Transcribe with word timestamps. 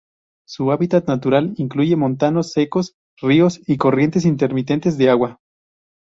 Su 0.47 0.71
hábitat 0.71 1.07
natural 1.07 1.53
incluye 1.57 1.95
montanos 1.95 2.51
secos, 2.53 2.95
ríos, 3.21 3.61
y 3.67 3.77
corrientes 3.77 4.25
intermitentes 4.25 4.97
de 4.97 5.11
agua. 5.11 5.37